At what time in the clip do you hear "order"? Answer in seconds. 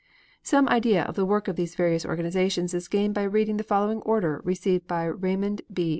4.01-4.41